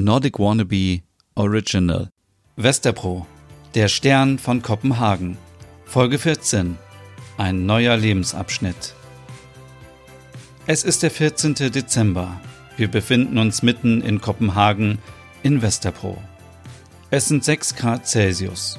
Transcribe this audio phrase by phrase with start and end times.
[0.00, 1.00] Nordic Wannabe
[1.34, 2.08] Original.
[2.54, 3.26] Westerpro,
[3.74, 5.36] der Stern von Kopenhagen.
[5.86, 6.78] Folge 14.
[7.36, 8.94] Ein neuer Lebensabschnitt.
[10.68, 11.54] Es ist der 14.
[11.54, 12.40] Dezember.
[12.76, 14.98] Wir befinden uns mitten in Kopenhagen
[15.42, 16.16] in Westerpro.
[17.10, 18.78] Es sind 6 Grad Celsius.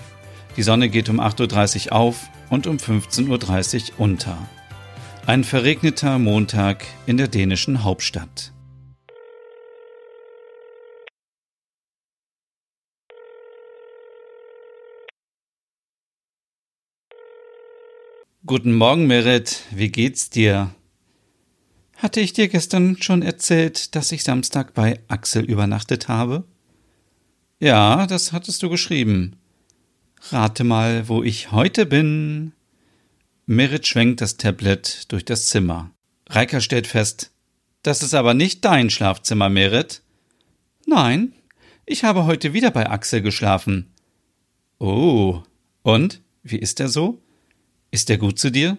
[0.55, 4.37] Die Sonne geht um 8.30 Uhr auf und um 15.30 Uhr unter.
[5.25, 8.53] Ein verregneter Montag in der dänischen Hauptstadt.
[18.45, 19.63] Guten Morgen, Merit.
[19.69, 20.73] Wie geht's dir?
[21.97, 26.45] Hatte ich dir gestern schon erzählt, dass ich Samstag bei Axel übernachtet habe?
[27.59, 29.35] Ja, das hattest du geschrieben.
[30.31, 32.53] Rate mal, wo ich heute bin.
[33.45, 35.91] Merit schwenkt das Tablet durch das Zimmer.
[36.29, 37.31] Reika stellt fest,
[37.83, 40.01] das ist aber nicht dein Schlafzimmer, Merit.
[40.87, 41.33] Nein,
[41.85, 43.91] ich habe heute wieder bei Axel geschlafen.
[44.79, 45.43] Oh,
[45.81, 46.21] und?
[46.41, 47.21] Wie ist er so?
[47.91, 48.77] Ist er gut zu dir?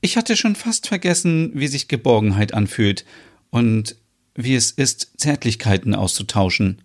[0.00, 3.04] Ich hatte schon fast vergessen, wie sich Geborgenheit anfühlt
[3.50, 3.96] und
[4.34, 6.82] wie es ist, Zärtlichkeiten auszutauschen.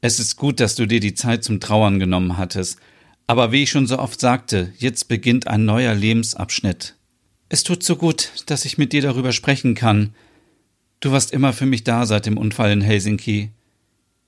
[0.00, 2.78] Es ist gut, dass du dir die Zeit zum Trauern genommen hattest,
[3.26, 6.96] aber wie ich schon so oft sagte, jetzt beginnt ein neuer Lebensabschnitt.
[7.48, 10.14] Es tut so gut, dass ich mit dir darüber sprechen kann.
[11.00, 13.50] Du warst immer für mich da seit dem Unfall in Helsinki.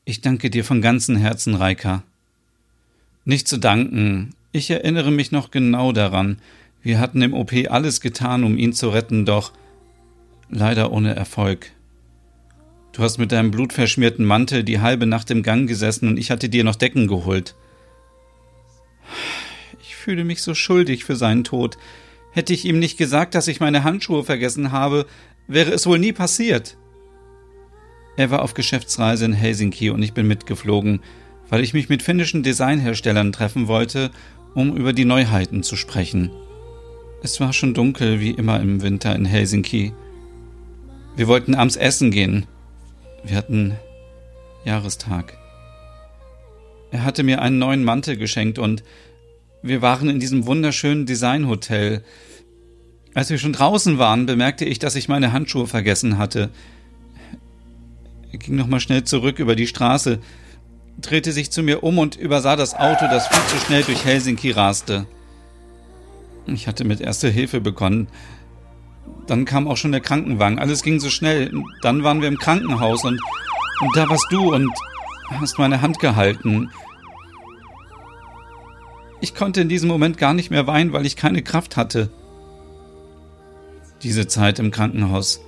[0.04, 2.02] Ich danke dir von ganzem Herzen, Reika.
[3.24, 6.38] Nicht zu danken, ich erinnere mich noch genau daran.
[6.80, 9.52] Wir hatten im OP alles getan, um ihn zu retten, doch
[10.48, 11.72] leider ohne Erfolg.
[12.92, 16.48] Du hast mit deinem blutverschmierten Mantel die halbe Nacht im Gang gesessen und ich hatte
[16.48, 17.56] dir noch Decken geholt.
[19.82, 21.76] Ich fühle mich so schuldig für seinen Tod.
[22.30, 25.06] Hätte ich ihm nicht gesagt, dass ich meine Handschuhe vergessen habe,
[25.48, 26.76] wäre es wohl nie passiert.
[28.16, 31.00] Er war auf Geschäftsreise in Helsinki und ich bin mitgeflogen,
[31.50, 34.12] weil ich mich mit finnischen Designherstellern treffen wollte
[34.54, 36.30] um über die Neuheiten zu sprechen.
[37.22, 39.92] Es war schon dunkel wie immer im Winter in Helsinki.
[41.16, 42.46] Wir wollten abends essen gehen.
[43.24, 43.76] Wir hatten
[44.64, 45.36] Jahrestag.
[46.90, 48.84] Er hatte mir einen neuen Mantel geschenkt und
[49.62, 52.04] wir waren in diesem wunderschönen Designhotel.
[53.14, 56.50] Als wir schon draußen waren, bemerkte ich, dass ich meine Handschuhe vergessen hatte.
[58.30, 60.20] Er ging nochmal schnell zurück über die Straße
[60.98, 64.50] drehte sich zu mir um und übersah das Auto, das viel zu schnell durch Helsinki
[64.50, 65.06] raste.
[66.46, 68.08] Ich hatte mit Erste Hilfe begonnen.
[69.26, 70.58] Dann kam auch schon der Krankenwagen.
[70.58, 71.50] Alles ging so schnell.
[71.82, 73.20] Dann waren wir im Krankenhaus und,
[73.80, 74.70] und da warst du und
[75.30, 76.70] hast meine Hand gehalten.
[79.20, 82.10] Ich konnte in diesem Moment gar nicht mehr weinen, weil ich keine Kraft hatte.
[84.02, 85.40] Diese Zeit im Krankenhaus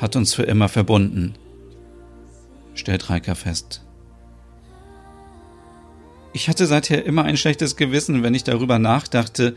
[0.00, 1.34] hat uns für immer verbunden,
[2.74, 3.82] stellt Reika fest.
[6.32, 9.56] Ich hatte seither immer ein schlechtes Gewissen, wenn ich darüber nachdachte,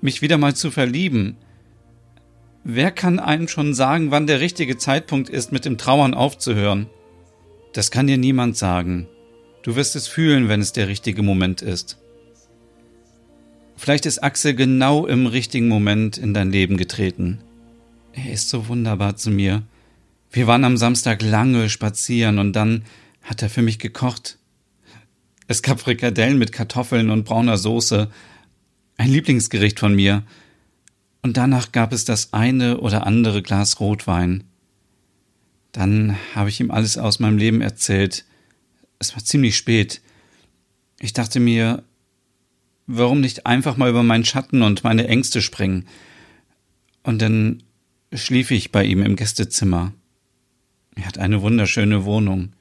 [0.00, 1.36] mich wieder mal zu verlieben.
[2.64, 6.88] Wer kann einem schon sagen, wann der richtige Zeitpunkt ist, mit dem Trauern aufzuhören?
[7.72, 9.06] Das kann dir niemand sagen.
[9.62, 11.98] Du wirst es fühlen, wenn es der richtige Moment ist.
[13.76, 17.40] Vielleicht ist Axel genau im richtigen Moment in dein Leben getreten.
[18.12, 19.62] Er ist so wunderbar zu mir.
[20.30, 22.84] Wir waren am Samstag lange spazieren und dann
[23.22, 24.38] hat er für mich gekocht.
[25.50, 28.08] Es gab Frikadellen mit Kartoffeln und brauner Soße.
[28.96, 30.22] Ein Lieblingsgericht von mir.
[31.22, 34.44] Und danach gab es das eine oder andere Glas Rotwein.
[35.72, 38.24] Dann habe ich ihm alles aus meinem Leben erzählt.
[39.00, 40.02] Es war ziemlich spät.
[41.00, 41.82] Ich dachte mir,
[42.86, 45.88] warum nicht einfach mal über meinen Schatten und meine Ängste springen?
[47.02, 47.64] Und dann
[48.14, 49.94] schlief ich bei ihm im Gästezimmer.
[50.94, 52.52] Er hat eine wunderschöne Wohnung.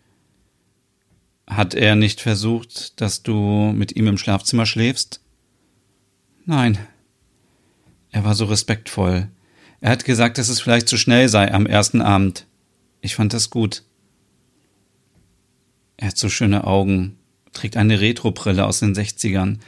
[1.49, 5.19] Hat er nicht versucht, dass du mit ihm im Schlafzimmer schläfst?
[6.45, 6.77] Nein.
[8.11, 9.27] Er war so respektvoll.
[9.81, 12.45] Er hat gesagt, dass es vielleicht zu schnell sei am ersten Abend.
[13.01, 13.83] Ich fand das gut.
[15.97, 17.17] Er hat so schöne Augen,
[17.51, 19.59] trägt eine Retrobrille aus den Sechzigern,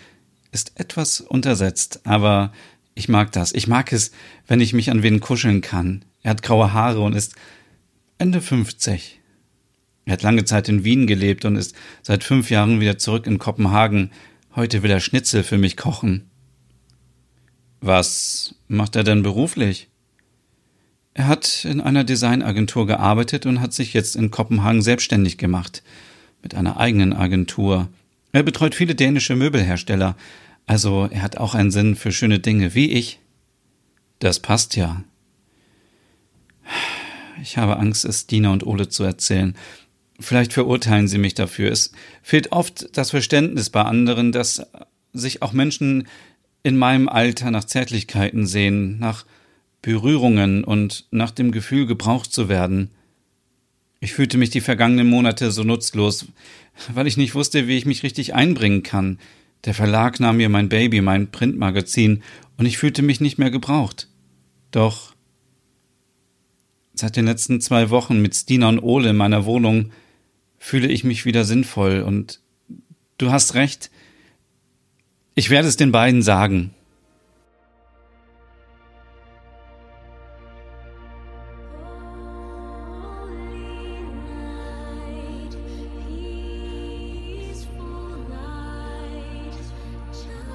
[0.52, 2.52] ist etwas untersetzt, aber
[2.94, 3.54] ich mag das.
[3.54, 4.12] Ich mag es,
[4.48, 6.06] wenn ich mich an wen kuscheln kann.
[6.22, 7.36] Er hat graue Haare und ist
[8.18, 9.21] Ende 50.
[10.06, 13.38] Er hat lange Zeit in Wien gelebt und ist seit fünf Jahren wieder zurück in
[13.38, 14.12] Kopenhagen.
[14.56, 16.30] Heute will er Schnitzel für mich kochen.
[17.80, 19.90] Was macht er denn beruflich?
[21.14, 25.84] Er hat in einer Designagentur gearbeitet und hat sich jetzt in Kopenhagen selbstständig gemacht.
[26.42, 27.90] Mit einer eigenen Agentur.
[28.32, 30.16] Er betreut viele dänische Möbelhersteller.
[30.66, 33.20] Also er hat auch einen Sinn für schöne Dinge, wie ich.
[34.20, 35.04] Das passt ja.
[37.42, 39.56] Ich habe Angst, es Dina und Ole zu erzählen.
[40.22, 41.72] Vielleicht verurteilen Sie mich dafür.
[41.72, 41.92] Es
[42.22, 44.62] fehlt oft das Verständnis bei anderen, dass
[45.14, 46.08] sich auch Menschen
[46.64, 49.26] in meinem Alter nach Zärtlichkeiten sehen, nach
[49.82, 52.92] Berührungen und nach dem Gefühl, gebraucht zu werden.
[54.00, 56.28] Ich fühlte mich die vergangenen Monate so nutzlos,
[56.94, 59.20] weil ich nicht wusste, wie ich mich richtig einbringen kann.
[59.66, 62.22] Der Verlag nahm mir mein Baby, mein Printmagazin,
[62.58, 64.08] und ich fühlte mich nicht mehr gebraucht.
[64.70, 65.16] Doch
[66.94, 69.92] seit den letzten zwei Wochen mit Stina und Ole in meiner Wohnung
[70.62, 72.40] fühle ich mich wieder sinnvoll und
[73.18, 73.90] du hast recht,
[75.34, 76.76] ich werde es den beiden sagen.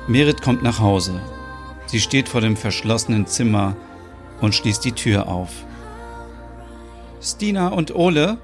[0.06, 1.20] Merit kommt nach Hause.
[1.86, 3.76] Sie steht vor dem verschlossenen Zimmer
[4.40, 5.50] und schließt die Tür auf.
[7.20, 8.38] Stina und Ole,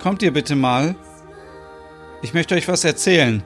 [0.00, 0.94] kommt ihr bitte mal?
[2.22, 3.42] Ich möchte euch was erzählen.